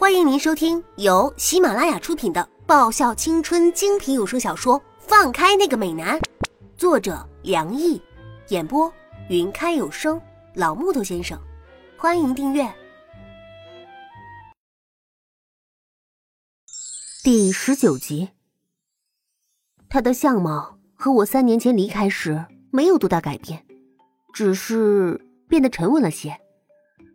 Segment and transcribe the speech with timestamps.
[0.00, 6.18] 欢迎您收听由喜马拉雅出品的爆笑青春精品有声小说《放开那个美男》，
[6.74, 8.00] 作者梁毅，
[8.48, 8.90] 演播
[9.28, 10.18] 云开有声
[10.54, 11.38] 老木头先生。
[11.98, 12.66] 欢迎订阅
[17.22, 18.30] 第十九集。
[19.90, 23.66] 他的相貌和我三年前离开时没有多大改变，
[24.32, 26.40] 只是变得沉稳了些，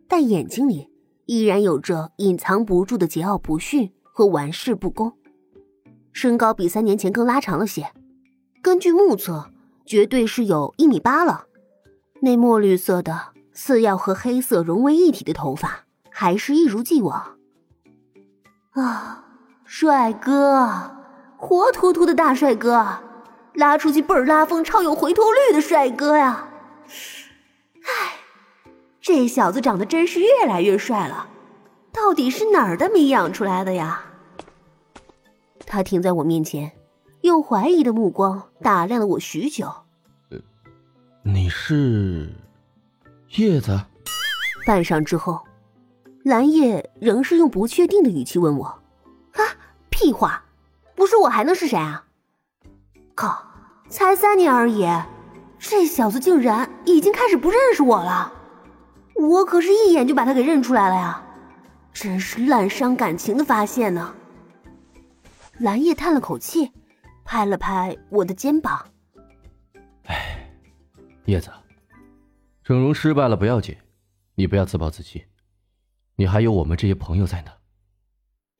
[0.06, 0.88] 但眼睛里……
[1.26, 5.12] 依然有着隐藏不住的桀骜不驯和玩世不恭，
[6.12, 7.92] 身高比三年前更拉长了些，
[8.62, 9.50] 根据目测，
[9.84, 11.46] 绝对是有一米八了。
[12.22, 17.36] 那墨绿色的似要和黑色融为一体的头发，还是一如既往。
[18.70, 19.24] 啊，
[19.64, 20.96] 帅哥，
[21.36, 22.86] 活脱脱的大帅哥，
[23.54, 26.48] 拉出去倍儿拉风，超有回头率的帅哥呀！
[29.06, 29.14] 唉。
[29.16, 31.28] 这小子长得真是越来越帅了，
[31.92, 34.02] 到底是哪儿的米养出来的呀？
[35.64, 36.72] 他停在我面前，
[37.20, 39.72] 用怀疑的目光打量了我许久。
[40.30, 40.38] 呃，
[41.22, 42.34] 你是
[43.36, 43.80] 叶子？
[44.66, 45.40] 半晌之后，
[46.24, 48.66] 蓝叶仍是用不确定的语气问我
[49.34, 49.40] ：“啊，
[49.88, 50.42] 屁话，
[50.96, 52.04] 不是我还能是谁啊？”
[53.14, 53.46] 靠，
[53.88, 54.84] 才三年而已，
[55.60, 58.32] 这小子竟然已经开始不认识我了。
[59.18, 61.22] 我可是一眼就把他给认出来了呀，
[61.92, 64.14] 真是滥伤感情的发现呢。
[65.58, 66.70] 蓝叶叹了口气，
[67.24, 68.86] 拍了拍我的肩膀
[70.04, 70.50] ：“哎，
[71.24, 71.50] 叶子，
[72.62, 73.74] 整容失败了不要紧，
[74.34, 75.24] 你不要自暴自弃，
[76.16, 77.50] 你还有我们这些朋友在呢。”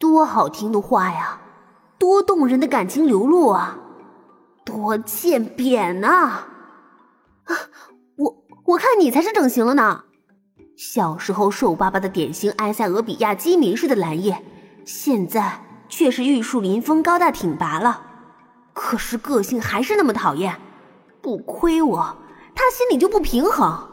[0.00, 1.38] 多好听的话呀，
[1.98, 3.78] 多动人的感情流露啊，
[4.64, 6.08] 多欠扁呐！
[7.44, 7.56] 啊，
[8.16, 10.05] 我我看你才是整形了呢。
[10.76, 14.44] 小时候瘦巴巴的典型埃塞俄比亚饥民似的蓝叶，
[14.84, 18.02] 现在却是玉树临风、高大挺拔了。
[18.74, 20.54] 可是个性还是那么讨厌，
[21.22, 22.16] 不亏我，
[22.54, 23.88] 他心里就不平衡。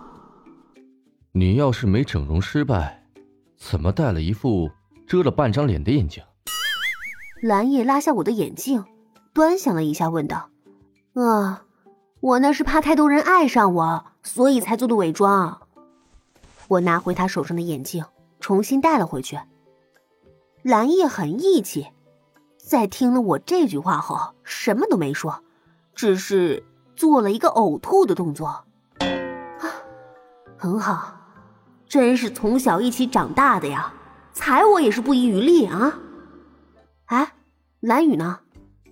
[1.31, 3.05] 你要是没整容失败，
[3.57, 4.69] 怎么戴了一副
[5.07, 6.21] 遮了半张脸的眼镜？
[7.41, 8.83] 蓝叶拉下我的眼镜，
[9.33, 10.49] 端详了一下，问道
[11.15, 11.63] ：“啊，
[12.19, 15.61] 我那是怕太多人爱上我，所以才做的伪装。”
[16.67, 18.05] 我拿回他手上的眼镜，
[18.39, 19.39] 重新戴了回去。
[20.61, 21.87] 蓝叶很义气，
[22.57, 25.43] 在听了我这句话后，什么都没说，
[25.93, 26.63] 只是
[26.95, 28.47] 做了一个呕吐的动作。
[28.47, 28.65] 啊，
[30.57, 31.15] 很好，
[31.85, 33.93] 真是从小一起长大的呀，
[34.31, 35.99] 踩我也是不遗余力啊。
[37.05, 37.33] 哎，
[37.81, 38.39] 蓝雨呢？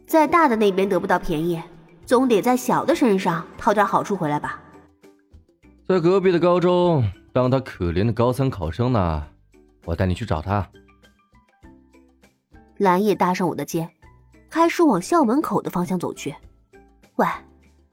[0.06, 1.64] 在大的那边得不到便宜，
[2.06, 4.62] 总得在小的身上讨点好处回来吧？
[5.88, 7.04] 在隔壁的高中。
[7.34, 9.28] 当他可怜的高三考生呢，
[9.86, 10.70] 我带你去找他。
[12.78, 13.90] 蓝叶搭上我的肩，
[14.50, 16.36] 开始往校门口的方向走去。
[17.16, 17.26] 喂，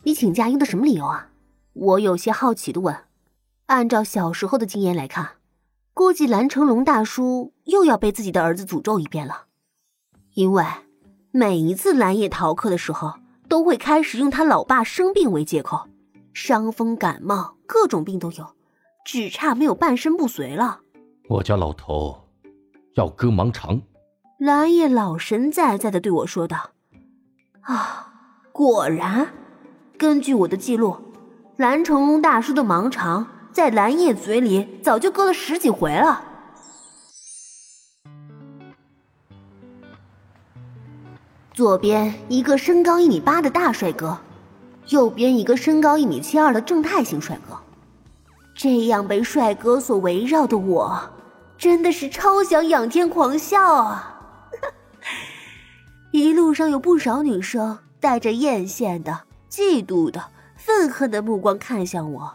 [0.03, 1.31] 你请假用的什么理由啊？
[1.75, 2.97] 我有些好奇的问。
[3.67, 5.33] 按照小时候的经验来看，
[5.93, 9.45] 估计蓝成龙大叔又要被自己的儿子诅咒一遍了。
[10.35, 10.65] 因为
[11.31, 13.15] 每一次蓝叶逃课的时候，
[13.49, 15.87] 都会开始用他老爸生病为借口，
[16.33, 18.58] 伤风感冒，各种病都有。
[19.09, 20.81] 只差没有半身不遂了。
[21.31, 22.29] 我家老头
[22.95, 23.81] 要割盲肠。
[24.39, 26.73] 蓝叶老神在在的对我说道
[27.65, 28.13] ：“啊，
[28.53, 29.33] 果然，
[29.97, 30.95] 根据我的记录，
[31.57, 36.23] 蓝成龙大叔的盲肠在蓝叶嘴里早就割了十几回了。”
[41.55, 44.19] 左边一个身高一米八的大帅哥，
[44.89, 47.59] 右边一个身高一米七二的正太型帅哥。
[48.59, 51.11] 这样被帅哥所围绕的我，
[51.57, 54.19] 真的是超想仰天狂笑啊！
[56.11, 60.21] 一路上有不少女生带着艳羡的、嫉妒的、
[60.57, 62.35] 愤恨的目光看向我，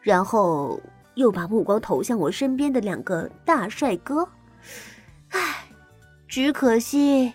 [0.00, 0.80] 然后
[1.16, 4.26] 又把目光投向我身边的两个大帅哥。
[5.28, 5.66] 唉，
[6.26, 7.34] 只可惜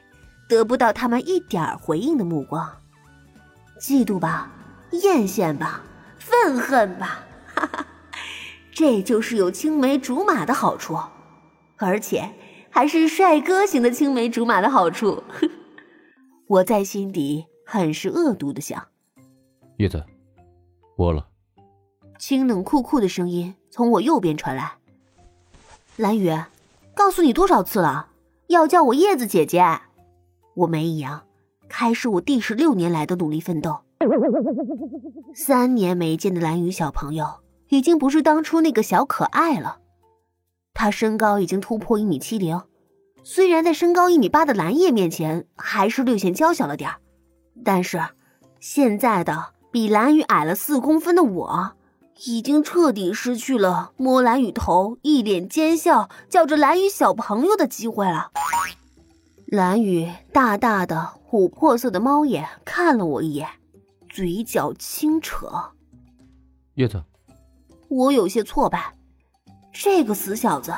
[0.49, 2.67] 得不到他们一点回应的目光。
[3.79, 4.49] 嫉妒吧，
[4.89, 5.83] 艳羡吧，
[6.17, 7.19] 愤恨吧，
[7.53, 7.85] 哈哈。
[8.75, 10.99] 这就是有青梅竹马的好处，
[11.77, 12.29] 而且
[12.69, 15.23] 还是帅哥型的青梅竹马的好处。
[16.47, 18.85] 我在心底很是恶毒的想。
[19.77, 20.03] 叶子，
[20.97, 21.25] 我了。
[22.19, 24.73] 清冷酷酷的声音从我右边传来。
[25.95, 26.29] 蓝雨，
[26.93, 28.09] 告诉你多少次了，
[28.47, 29.63] 要叫我叶子姐姐。
[30.53, 31.23] 我没一样，
[31.69, 33.79] 开始我第十六年来的努力奋斗。
[35.33, 37.25] 三年没见的蓝雨小朋友。
[37.69, 39.79] 已经不是当初那个小可爱了，
[40.73, 42.61] 他身高已经突破一米七零，
[43.23, 46.97] 虽然在身高一米八的蓝叶面前还是略显娇小了点儿
[47.63, 48.01] 但是
[48.59, 51.73] 现在的比蓝雨矮了四公分的我，
[52.25, 58.31] 已经彻底失去了摸蓝雨头、一脸奸笑叫着蓝雨小朋友的机会了。
[59.45, 63.47] 蓝雨大大的琥珀色的猫眼看了我一眼，
[64.09, 65.47] 嘴角轻扯。
[66.73, 67.03] 叶子，
[67.87, 68.93] 我有些挫败。
[69.71, 70.73] 这个死小子，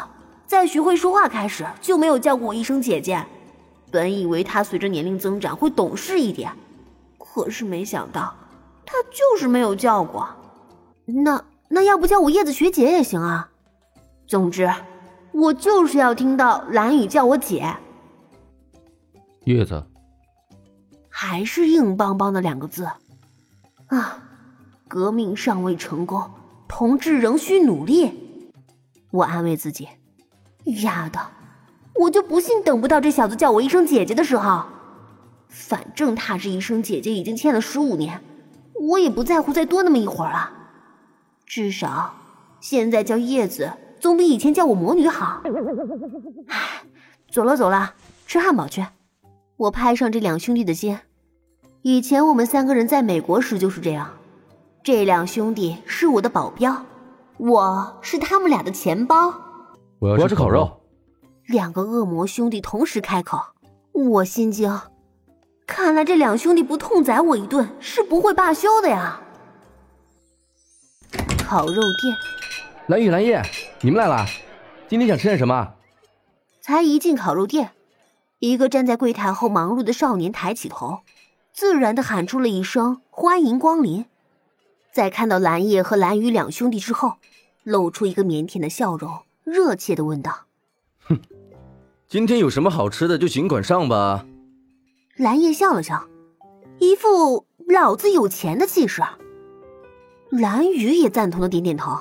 [0.45, 3.25] 在学会说话开始就没有叫过我一声姐姐。
[3.91, 6.51] 本以为他随着年龄增长会懂事一点，
[7.17, 8.35] 可是没想到
[8.85, 10.27] 他就是没有叫过。
[11.05, 13.49] 那那要不叫我叶子学姐也行啊。
[14.27, 14.69] 总之，
[15.31, 17.75] 我就是要听到蓝雨叫我姐。
[19.45, 19.85] 叶子，
[21.07, 22.83] 还是硬邦邦的两个字
[23.87, 24.23] 啊。
[24.89, 26.21] 革命尚未成功，
[26.77, 28.13] 同志仍需努力。
[29.09, 29.87] 我安慰自己。
[30.83, 31.19] 丫的，
[31.95, 34.63] 我就不信等不到这小子叫我一声姐姐的时候。
[35.47, 38.21] 反正他这一声姐姐已经欠了十五年，
[38.75, 40.51] 我也不在乎再多那么一会儿了。
[41.47, 42.13] 至少
[42.61, 45.41] 现在叫叶子，总比以前叫我魔女好。
[46.45, 46.83] 唉，
[47.31, 47.95] 走了走了，
[48.27, 48.85] 吃汉堡去。
[49.55, 50.99] 我拍上这两兄弟的肩。
[51.81, 54.11] 以前我们三个人在美国时就是这样。
[54.87, 56.85] 这两兄弟是我的保镖，
[57.35, 59.33] 我是他们俩的钱包。
[59.99, 60.79] 我要吃烤肉。
[61.45, 63.37] 两个恶魔兄弟同时开口，
[63.91, 64.79] 我心惊。
[65.67, 69.19] 看来这两兄弟不痛宰我一顿是不会罢休的呀。
[71.45, 72.15] 烤肉店，
[72.87, 73.41] 蓝雨、蓝叶，
[73.81, 74.25] 你们来了。
[74.87, 75.73] 今天想吃点什么？
[76.61, 77.71] 才一进烤肉店，
[78.39, 80.99] 一个站在柜台后忙碌的少年抬起头，
[81.53, 84.05] 自然的喊出了一声“欢迎光临”。
[84.93, 87.17] 在看到蓝叶和蓝雨两兄弟之后，
[87.63, 90.45] 露出一个腼腆的笑容，热切的问道
[91.07, 91.19] ：“哼，
[92.07, 94.25] 今天有什么好吃的就尽管上吧。”
[95.17, 96.07] 蓝叶笑了笑，
[96.79, 99.03] 一副老子有钱的气势。
[100.29, 101.91] 蓝雨也赞同的点点头：“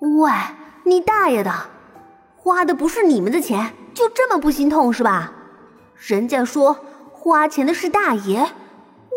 [0.00, 0.30] 喂，
[0.84, 1.52] 你大爷的，
[2.36, 5.32] 花的不是你们的钱，就这么不心痛是吧？
[5.96, 6.78] 人家说
[7.12, 8.52] 花钱的是大爷。”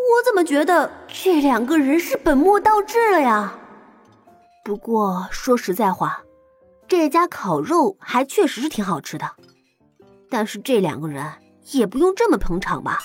[0.09, 3.53] 我怎么觉得这两个人是本末倒置了呀？
[4.63, 6.21] 不过说实在话，
[6.88, 9.30] 这家烤肉还确实是挺好吃的。
[10.30, 11.25] 但是这两个人
[11.71, 13.00] 也不用这么捧场吧？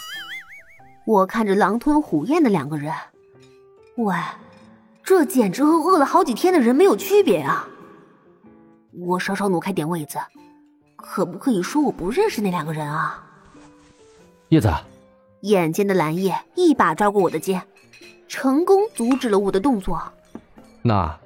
[1.07, 2.93] 我看着狼吞虎咽的两个人，
[3.97, 4.15] 喂，
[5.05, 7.69] 这简直和饿了好几天的人没有区别啊！
[8.93, 10.19] 我稍稍挪开点位子，
[10.97, 13.25] 可不可以说我不认识那两个人啊？
[14.49, 14.69] 叶子。
[15.47, 17.63] 眼尖的蓝叶一把抓过我的肩，
[18.27, 20.03] 成功阻止了我的动作。
[20.83, 21.19] 那，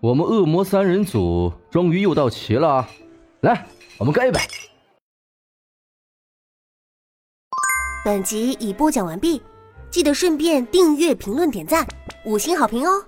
[0.00, 2.88] 我们恶魔三人组终于又到齐了，
[3.40, 3.66] 来，
[3.98, 4.38] 我们干一杯！
[8.04, 9.42] 本集已播讲完毕，
[9.90, 11.86] 记得顺便订阅、评论、点赞、
[12.24, 13.04] 五星好评哦！